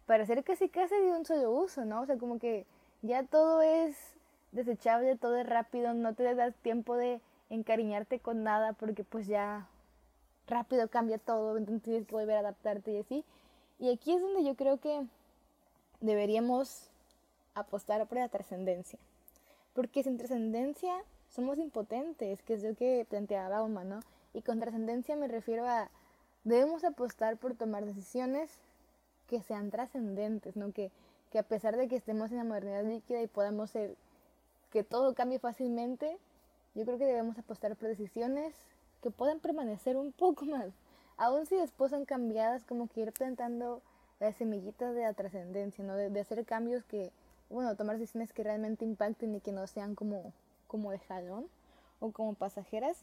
para 0.06 0.26
ser 0.26 0.44
casi 0.44 0.70
casi 0.70 0.96
de 0.96 1.12
un 1.12 1.26
solo 1.26 1.52
uso, 1.52 1.86
¿no? 1.86 2.02
O 2.02 2.06
sea, 2.06 2.18
como 2.18 2.40
que 2.40 2.66
ya 3.02 3.24
todo 3.24 3.62
es 3.62 4.15
desechable, 4.56 5.16
todo 5.16 5.38
es 5.38 5.48
rápido, 5.48 5.94
no 5.94 6.14
te 6.14 6.34
das 6.36 6.56
tiempo 6.56 6.96
de 6.96 7.22
encariñarte 7.50 8.20
con 8.20 8.44
nada 8.44 8.74
porque 8.74 9.04
pues 9.04 9.28
ya 9.28 9.68
rápido 10.48 10.88
cambia 10.90 11.18
todo, 11.18 11.58
entonces 11.58 11.84
tienes 11.84 12.08
que 12.08 12.16
volver 12.16 12.38
a 12.38 12.40
adaptarte 12.40 12.92
y 12.92 13.00
así. 13.00 13.26
Y 13.80 13.92
aquí 13.92 14.14
es 14.14 14.22
donde 14.22 14.44
yo 14.44 14.56
creo 14.56 14.80
que 14.80 15.06
deberíamos 16.02 16.90
apostar 17.54 18.06
por 18.08 18.18
la 18.18 18.30
trascendencia. 18.30 19.00
Porque 19.74 20.04
sin 20.04 20.18
trascendencia 20.18 20.94
somos 21.30 21.58
impotentes, 21.58 22.42
que 22.44 22.54
es 22.54 22.64
lo 22.64 22.76
que 22.76 23.06
planteaba 23.10 23.50
Bauman, 23.50 23.90
¿no? 23.90 24.00
Y 24.34 24.42
con 24.42 24.60
trascendencia 24.60 25.16
me 25.16 25.28
refiero 25.28 25.68
a 25.68 25.90
debemos 26.44 26.84
apostar 26.84 27.38
por 27.38 27.56
tomar 27.56 27.86
decisiones 27.86 28.52
que 29.28 29.42
sean 29.42 29.72
trascendentes, 29.72 30.56
¿no? 30.56 30.72
Que, 30.72 30.92
que 31.32 31.40
a 31.40 31.44
pesar 31.44 31.76
de 31.76 31.88
que 31.88 31.96
estemos 31.96 32.32
en 32.32 32.38
la 32.38 32.44
modernidad 32.44 32.86
líquida 32.86 33.22
y 33.22 33.28
podamos 33.28 33.72
ser, 33.72 33.96
que 34.76 34.84
todo 34.84 35.16
cambie 35.16 35.40
fácilmente, 35.40 36.18
yo 36.74 36.84
creo 36.84 36.98
que 36.98 37.06
debemos 37.06 37.38
apostar 37.38 37.78
por 37.78 37.88
decisiones 37.88 38.54
que 39.02 39.10
puedan 39.10 39.40
permanecer 39.40 39.96
un 39.96 40.12
poco 40.12 40.44
más. 40.56 40.68
Aún 41.16 41.46
si 41.46 41.56
después 41.56 41.92
son 41.92 42.04
cambiadas, 42.04 42.66
como 42.66 42.90
que 42.90 43.00
ir 43.00 43.14
plantando 43.14 43.82
las 44.20 44.36
semillitas 44.36 44.94
de 44.94 45.04
la 45.04 45.14
trascendencia, 45.14 45.82
¿no? 45.86 45.96
De, 45.96 46.10
de, 46.10 46.20
hacer 46.20 46.44
cambios 46.44 46.84
que, 46.84 47.14
bueno, 47.50 47.74
tomar 47.78 47.98
decisiones 47.98 48.34
que 48.34 48.44
realmente 48.44 48.84
impacten 48.84 49.34
y 49.34 49.40
que 49.40 49.54
no 49.54 49.66
sean 49.66 49.96
como, 49.96 50.34
como 50.68 50.92
de 50.92 51.00
jalón 51.00 51.48
o 52.02 52.12
como 52.12 52.34
pasajeras. 52.34 52.98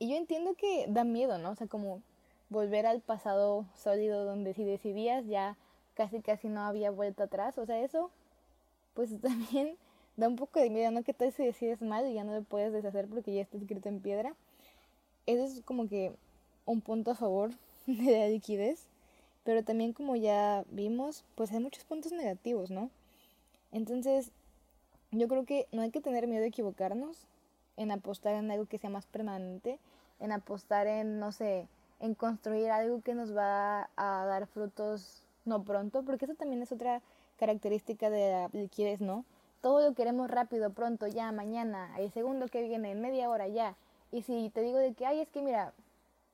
Y 0.00 0.10
yo 0.10 0.16
entiendo 0.16 0.56
que 0.56 0.86
da 0.88 1.04
miedo, 1.04 1.38
¿no? 1.38 1.50
O 1.50 1.54
sea, 1.54 1.68
como 1.68 2.02
volver 2.48 2.86
al 2.86 3.02
pasado 3.02 3.66
sólido 3.76 4.24
donde 4.24 4.52
si 4.52 4.64
decidías 4.64 5.26
ya 5.26 5.56
casi 5.94 6.22
casi 6.22 6.48
no 6.48 6.62
había 6.62 6.90
vuelta 6.90 7.24
atrás. 7.24 7.56
O 7.56 7.66
sea, 7.66 7.78
eso 7.78 8.10
pues 8.94 9.10
también 9.22 9.76
da 10.16 10.28
un 10.28 10.36
poco 10.36 10.60
de 10.60 10.70
miedo, 10.70 10.90
¿no? 10.90 11.02
Que 11.02 11.14
tal 11.14 11.32
si 11.32 11.44
decides 11.44 11.82
mal 11.82 12.06
y 12.06 12.14
ya 12.14 12.24
no 12.24 12.34
lo 12.34 12.42
puedes 12.42 12.72
deshacer 12.72 13.06
porque 13.06 13.34
ya 13.34 13.42
está 13.42 13.56
escrito 13.58 13.88
en 13.88 14.00
piedra. 14.00 14.34
Eso 15.26 15.44
es 15.44 15.62
como 15.62 15.88
que 15.88 16.12
un 16.64 16.80
punto 16.80 17.10
a 17.10 17.14
favor 17.14 17.50
de 17.86 18.18
la 18.18 18.28
liquidez. 18.28 18.86
Pero 19.44 19.62
también 19.62 19.92
como 19.92 20.16
ya 20.16 20.64
vimos, 20.70 21.24
pues 21.36 21.52
hay 21.52 21.60
muchos 21.60 21.84
puntos 21.84 22.12
negativos, 22.12 22.70
¿no? 22.70 22.90
Entonces, 23.70 24.32
yo 25.12 25.28
creo 25.28 25.44
que 25.44 25.68
no 25.70 25.82
hay 25.82 25.90
que 25.90 26.00
tener 26.00 26.26
miedo 26.26 26.42
de 26.42 26.48
equivocarnos, 26.48 27.26
en 27.76 27.92
apostar 27.92 28.34
en 28.34 28.50
algo 28.50 28.66
que 28.66 28.78
sea 28.78 28.90
más 28.90 29.06
permanente, 29.06 29.78
en 30.18 30.32
apostar 30.32 30.86
en, 30.86 31.20
no 31.20 31.30
sé, 31.30 31.68
en 32.00 32.14
construir 32.14 32.70
algo 32.70 33.02
que 33.02 33.14
nos 33.14 33.36
va 33.36 33.88
a 33.96 34.24
dar 34.24 34.46
frutos 34.46 35.22
no 35.44 35.62
pronto, 35.62 36.02
porque 36.02 36.24
eso 36.24 36.34
también 36.34 36.62
es 36.62 36.72
otra 36.72 37.02
característica 37.38 38.10
de 38.10 38.30
la 38.30 38.50
liquidez, 38.52 39.00
¿no? 39.00 39.24
Todo 39.60 39.88
lo 39.88 39.94
queremos 39.94 40.30
rápido, 40.30 40.70
pronto, 40.70 41.06
ya, 41.06 41.32
mañana, 41.32 41.94
el 41.98 42.12
segundo 42.12 42.46
que 42.48 42.62
viene, 42.62 42.92
en 42.92 43.00
media 43.00 43.28
hora, 43.30 43.48
ya. 43.48 43.76
Y 44.12 44.22
si 44.22 44.50
te 44.50 44.62
digo 44.62 44.78
de 44.78 44.94
que, 44.94 45.06
ay, 45.06 45.20
es 45.20 45.28
que 45.28 45.42
mira, 45.42 45.72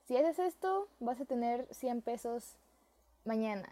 si 0.07 0.17
haces 0.17 0.39
esto, 0.39 0.89
vas 1.01 1.21
a 1.21 1.25
tener 1.25 1.67
100 1.73 2.03
pesos 2.03 2.57
mañana. 3.25 3.69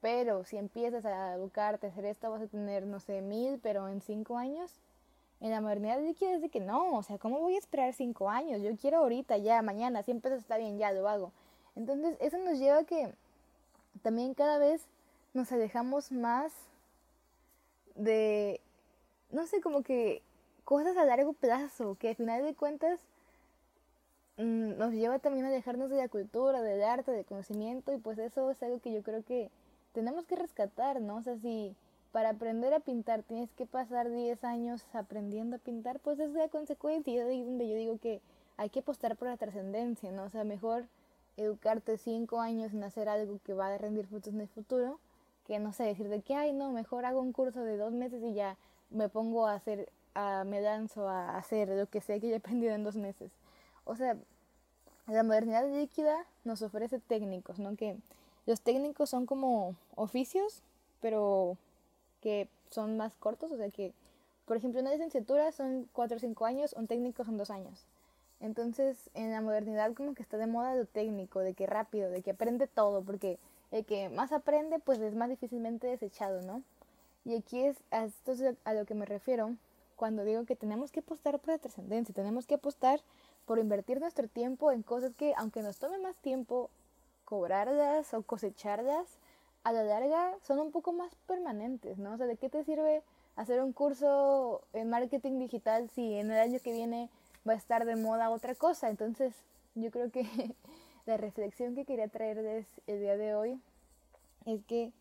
Pero 0.00 0.44
si 0.44 0.56
empiezas 0.56 1.04
a 1.04 1.34
educarte, 1.34 1.86
a 1.86 1.90
hacer 1.90 2.04
esto, 2.04 2.30
vas 2.30 2.42
a 2.42 2.46
tener, 2.46 2.86
no 2.86 3.00
sé, 3.00 3.22
mil, 3.22 3.58
pero 3.62 3.88
en 3.88 4.00
cinco 4.00 4.36
años. 4.36 4.72
En 5.40 5.50
la 5.50 5.60
modernidad 5.60 6.00
líquida 6.00 6.32
es 6.32 6.40
de 6.40 6.48
que 6.48 6.60
no, 6.60 6.96
o 6.96 7.02
sea, 7.02 7.18
¿cómo 7.18 7.38
voy 7.40 7.54
a 7.54 7.58
esperar 7.58 7.92
cinco 7.92 8.30
años? 8.30 8.62
Yo 8.62 8.76
quiero 8.76 8.98
ahorita, 8.98 9.36
ya, 9.38 9.62
mañana, 9.62 10.02
100 10.02 10.20
pesos 10.20 10.38
está 10.38 10.58
bien, 10.58 10.78
ya 10.78 10.92
lo 10.92 11.08
hago. 11.08 11.32
Entonces, 11.76 12.16
eso 12.20 12.38
nos 12.38 12.58
lleva 12.58 12.78
a 12.78 12.84
que 12.84 13.12
también 14.02 14.34
cada 14.34 14.58
vez 14.58 14.86
nos 15.32 15.50
alejamos 15.52 16.12
más 16.12 16.52
de, 17.94 18.60
no 19.34 19.46
sé, 19.46 19.60
como 19.60 19.82
que 19.82 20.22
cosas 20.64 20.96
a 20.96 21.04
largo 21.04 21.32
plazo, 21.32 21.96
que 21.98 22.10
al 22.10 22.16
final 22.16 22.44
de 22.44 22.54
cuentas 22.54 23.00
mmm, 24.38 24.78
nos 24.78 24.92
lleva 24.92 25.18
también 25.18 25.44
a 25.46 25.50
dejarnos 25.50 25.90
de 25.90 25.96
la 25.96 26.08
cultura, 26.08 26.62
del 26.62 26.82
arte, 26.82 27.12
del 27.12 27.24
conocimiento, 27.24 27.92
y 27.92 27.98
pues 27.98 28.18
eso 28.18 28.50
es 28.50 28.62
algo 28.62 28.80
que 28.80 28.92
yo 28.92 29.02
creo 29.02 29.22
que 29.24 29.50
tenemos 29.92 30.24
que 30.26 30.36
rescatar, 30.36 31.00
¿no? 31.00 31.16
O 31.16 31.22
sea, 31.22 31.36
si 31.38 31.74
para 32.12 32.30
aprender 32.30 32.72
a 32.74 32.80
pintar 32.80 33.24
tienes 33.24 33.50
que 33.52 33.66
pasar 33.66 34.08
10 34.08 34.44
años 34.44 34.84
aprendiendo 34.92 35.56
a 35.56 35.58
pintar, 35.58 35.98
pues 35.98 36.20
es 36.20 36.30
la 36.30 36.48
consecuencia. 36.48 37.12
Y 37.12 37.18
es 37.18 37.44
donde 37.44 37.68
yo 37.68 37.74
digo 37.76 37.98
que 37.98 38.20
hay 38.56 38.70
que 38.70 38.80
apostar 38.80 39.16
por 39.16 39.26
la 39.26 39.36
trascendencia, 39.36 40.12
¿no? 40.12 40.22
O 40.22 40.30
sea, 40.30 40.44
mejor 40.44 40.84
educarte 41.36 41.98
5 41.98 42.40
años 42.40 42.72
en 42.72 42.84
hacer 42.84 43.08
algo 43.08 43.40
que 43.44 43.54
va 43.54 43.66
a 43.66 43.78
rendir 43.78 44.06
frutos 44.06 44.32
en 44.32 44.42
el 44.42 44.48
futuro, 44.48 45.00
que 45.44 45.58
no 45.58 45.72
sé, 45.72 45.84
decir 45.84 46.08
de 46.08 46.22
que, 46.22 46.36
ay, 46.36 46.52
no, 46.52 46.70
mejor 46.70 47.04
hago 47.04 47.20
un 47.20 47.32
curso 47.32 47.64
de 47.64 47.76
dos 47.76 47.92
meses 47.92 48.22
y 48.22 48.32
ya 48.32 48.56
me 48.94 49.08
pongo 49.08 49.46
a 49.46 49.54
hacer, 49.54 49.90
a, 50.14 50.44
me 50.44 50.60
lanzo 50.60 51.08
a 51.08 51.36
hacer 51.36 51.68
lo 51.68 51.86
que 51.86 52.00
sé 52.00 52.20
que 52.20 52.28
ya 52.28 52.34
he 52.34 52.38
aprendido 52.38 52.74
en 52.74 52.84
dos 52.84 52.96
meses. 52.96 53.30
O 53.84 53.96
sea, 53.96 54.16
la 55.06 55.22
modernidad 55.22 55.68
líquida 55.70 56.24
nos 56.44 56.62
ofrece 56.62 56.98
técnicos, 56.98 57.58
¿no? 57.58 57.76
Que 57.76 57.98
los 58.46 58.60
técnicos 58.60 59.10
son 59.10 59.26
como 59.26 59.74
oficios, 59.96 60.62
pero 61.00 61.58
que 62.22 62.48
son 62.70 62.96
más 62.96 63.14
cortos, 63.16 63.52
o 63.52 63.56
sea 63.56 63.70
que, 63.70 63.92
por 64.46 64.56
ejemplo, 64.56 64.80
una 64.80 64.92
licenciatura 64.92 65.52
son 65.52 65.88
4 65.92 66.16
o 66.16 66.20
5 66.20 66.46
años, 66.46 66.72
un 66.74 66.86
técnico 66.86 67.24
son 67.24 67.36
2 67.36 67.50
años. 67.50 67.86
Entonces, 68.40 69.10
en 69.14 69.30
la 69.30 69.40
modernidad 69.40 69.92
como 69.94 70.14
que 70.14 70.22
está 70.22 70.36
de 70.36 70.46
moda 70.46 70.74
lo 70.74 70.86
técnico, 70.86 71.40
de 71.40 71.54
que 71.54 71.66
rápido, 71.66 72.10
de 72.10 72.22
que 72.22 72.32
aprende 72.32 72.66
todo, 72.66 73.02
porque 73.02 73.38
el 73.70 73.84
que 73.84 74.08
más 74.08 74.32
aprende, 74.32 74.78
pues 74.78 75.00
es 75.00 75.14
más 75.14 75.28
difícilmente 75.28 75.86
desechado, 75.86 76.42
¿no? 76.42 76.62
Y 77.24 77.36
aquí 77.36 77.62
es 77.62 77.76
a 77.90 78.04
esto 78.04 78.32
es 78.32 78.42
a 78.64 78.74
lo 78.74 78.84
que 78.84 78.94
me 78.94 79.06
refiero 79.06 79.54
cuando 79.96 80.24
digo 80.24 80.44
que 80.44 80.56
tenemos 80.56 80.90
que 80.90 81.00
apostar 81.00 81.38
por 81.38 81.50
la 81.50 81.58
trascendencia, 81.58 82.14
tenemos 82.14 82.46
que 82.46 82.54
apostar 82.54 83.00
por 83.46 83.58
invertir 83.58 84.00
nuestro 84.00 84.28
tiempo 84.28 84.72
en 84.72 84.82
cosas 84.82 85.14
que, 85.14 85.34
aunque 85.36 85.62
nos 85.62 85.78
tome 85.78 85.98
más 85.98 86.16
tiempo 86.16 86.70
cobrarlas 87.24 88.12
o 88.14 88.22
cosecharlas, 88.22 89.06
a 89.62 89.72
la 89.72 89.82
larga 89.82 90.34
son 90.42 90.58
un 90.58 90.70
poco 90.70 90.92
más 90.92 91.14
permanentes, 91.26 91.98
¿no? 91.98 92.12
O 92.12 92.16
sea, 92.16 92.26
¿de 92.26 92.36
qué 92.36 92.50
te 92.50 92.64
sirve 92.64 93.02
hacer 93.36 93.62
un 93.62 93.72
curso 93.72 94.62
en 94.72 94.90
marketing 94.90 95.38
digital 95.38 95.88
si 95.94 96.14
en 96.14 96.30
el 96.30 96.38
año 96.38 96.58
que 96.62 96.72
viene 96.72 97.08
va 97.48 97.54
a 97.54 97.56
estar 97.56 97.84
de 97.86 97.96
moda 97.96 98.30
otra 98.30 98.54
cosa? 98.54 98.90
Entonces, 98.90 99.34
yo 99.74 99.90
creo 99.90 100.10
que 100.10 100.26
la 101.06 101.16
reflexión 101.16 101.74
que 101.74 101.84
quería 101.84 102.08
traerles 102.08 102.66
el 102.86 103.00
día 103.00 103.16
de 103.16 103.34
hoy 103.34 103.60
es 104.44 104.62
que 104.64 104.92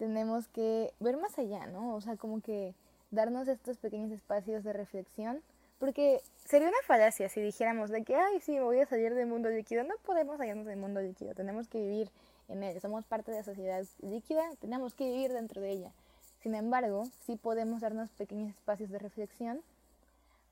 tenemos 0.00 0.48
que 0.48 0.94
ver 0.98 1.18
más 1.18 1.38
allá, 1.38 1.66
¿no? 1.66 1.94
O 1.94 2.00
sea, 2.00 2.16
como 2.16 2.40
que 2.40 2.74
darnos 3.10 3.46
estos 3.48 3.76
pequeños 3.76 4.10
espacios 4.10 4.64
de 4.64 4.72
reflexión, 4.72 5.42
porque 5.78 6.22
sería 6.42 6.68
una 6.68 6.82
falacia 6.86 7.28
si 7.28 7.42
dijéramos 7.42 7.90
de 7.90 8.02
que, 8.02 8.16
ay, 8.16 8.40
sí, 8.40 8.52
me 8.52 8.62
voy 8.62 8.80
a 8.80 8.86
salir 8.86 9.14
del 9.14 9.26
mundo 9.26 9.50
líquido. 9.50 9.84
No 9.84 9.94
podemos 10.02 10.38
salirnos 10.38 10.64
del 10.64 10.78
mundo 10.78 11.02
líquido, 11.02 11.34
tenemos 11.34 11.68
que 11.68 11.82
vivir 11.82 12.10
en 12.48 12.62
él. 12.62 12.80
Somos 12.80 13.04
parte 13.04 13.30
de 13.30 13.38
la 13.38 13.44
sociedad 13.44 13.84
líquida, 14.00 14.42
tenemos 14.58 14.94
que 14.94 15.04
vivir 15.04 15.34
dentro 15.34 15.60
de 15.60 15.70
ella. 15.70 15.92
Sin 16.42 16.54
embargo, 16.54 17.04
sí 17.26 17.36
podemos 17.36 17.82
darnos 17.82 18.08
pequeños 18.12 18.48
espacios 18.48 18.88
de 18.88 18.98
reflexión 18.98 19.60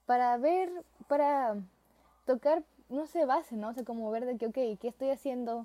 para 0.05 0.37
ver, 0.37 0.71
para 1.09 1.57
tocar, 2.26 2.62
no 2.90 3.07
sé, 3.07 3.25
base, 3.25 3.57
¿no? 3.57 3.71
O 3.71 3.73
sea, 3.73 3.85
como 3.85 4.11
ver 4.11 4.26
de 4.26 4.37
que, 4.37 4.47
ok, 4.49 4.78
¿qué 4.78 4.88
estoy 4.88 5.09
haciendo? 5.09 5.64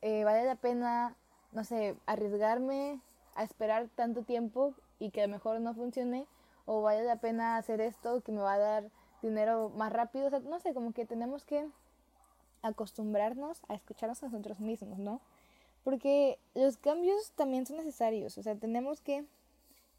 Eh, 0.00 0.24
¿Vale 0.24 0.44
la 0.44 0.54
pena, 0.54 1.14
no 1.52 1.62
sé, 1.64 1.94
arriesgarme 2.06 3.00
a 3.38 3.44
esperar 3.44 3.88
tanto 3.94 4.24
tiempo 4.24 4.74
y 4.98 5.10
que 5.10 5.22
a 5.22 5.26
lo 5.28 5.32
mejor 5.32 5.60
no 5.60 5.72
funcione 5.72 6.26
o 6.66 6.82
vale 6.82 7.04
la 7.04 7.16
pena 7.16 7.56
hacer 7.56 7.80
esto 7.80 8.20
que 8.20 8.32
me 8.32 8.40
va 8.40 8.54
a 8.54 8.58
dar 8.58 8.90
dinero 9.22 9.70
más 9.70 9.92
rápido. 9.92 10.26
O 10.26 10.30
sea, 10.30 10.40
no 10.40 10.58
sé, 10.58 10.74
como 10.74 10.92
que 10.92 11.06
tenemos 11.06 11.44
que 11.44 11.64
acostumbrarnos 12.62 13.62
a 13.68 13.74
escucharnos 13.74 14.20
a 14.24 14.26
nosotros 14.26 14.58
mismos, 14.58 14.98
¿no? 14.98 15.20
Porque 15.84 16.40
los 16.54 16.76
cambios 16.78 17.30
también 17.36 17.64
son 17.64 17.76
necesarios, 17.76 18.36
o 18.36 18.42
sea, 18.42 18.56
tenemos 18.56 19.00
que 19.00 19.24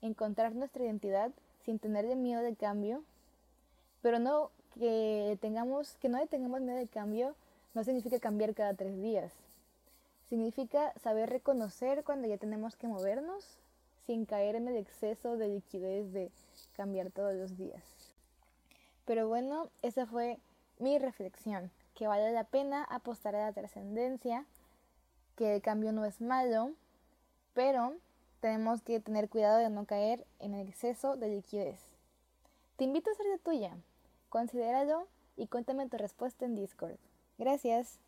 encontrar 0.01 0.53
nuestra 0.53 0.83
identidad 0.83 1.31
sin 1.63 1.79
tener 1.79 2.05
de 2.07 2.17
miedo 2.17 2.41
de 2.41 2.55
cambio, 2.55 3.03
pero 4.01 4.19
no 4.19 4.51
que 4.77 5.37
tengamos, 5.39 5.95
que 6.01 6.09
no 6.09 6.25
tengamos 6.27 6.59
miedo 6.59 6.77
de 6.77 6.87
cambio, 6.87 7.35
no 7.73 7.85
significa 7.85 8.19
cambiar 8.19 8.53
cada 8.53 8.73
tres 8.73 9.01
días. 9.01 9.31
Significa 10.29 10.93
saber 10.99 11.29
reconocer 11.29 12.03
cuando 12.03 12.27
ya 12.27 12.37
tenemos 12.37 12.75
que 12.75 12.87
movernos 12.87 13.59
sin 14.05 14.25
caer 14.25 14.55
en 14.55 14.67
el 14.67 14.77
exceso 14.77 15.37
de 15.37 15.49
liquidez 15.49 16.13
de 16.13 16.31
cambiar 16.73 17.09
todos 17.09 17.33
los 17.33 17.57
días. 17.57 17.83
Pero 19.05 19.27
bueno, 19.27 19.69
esa 19.81 20.05
fue 20.05 20.37
mi 20.77 20.99
reflexión, 20.99 21.71
que 21.95 22.07
vale 22.07 22.31
la 22.31 22.43
pena 22.43 22.83
apostar 22.83 23.35
a 23.35 23.45
la 23.45 23.53
trascendencia, 23.53 24.45
que 25.35 25.55
el 25.55 25.61
cambio 25.61 25.91
no 25.91 26.05
es 26.05 26.21
malo, 26.21 26.73
pero 27.53 27.95
tenemos 28.39 28.81
que 28.81 28.99
tener 28.99 29.29
cuidado 29.29 29.57
de 29.57 29.69
no 29.69 29.85
caer 29.85 30.25
en 30.39 30.53
el 30.53 30.67
exceso 30.67 31.17
de 31.17 31.29
liquidez. 31.29 31.79
Te 32.77 32.83
invito 32.83 33.09
a 33.09 33.15
ser 33.15 33.25
de 33.25 33.39
tuya. 33.39 33.75
Considéralo 34.29 35.07
y 35.35 35.47
cuéntame 35.47 35.89
tu 35.89 35.97
respuesta 35.97 36.45
en 36.45 36.55
Discord. 36.55 36.97
Gracias. 37.37 37.99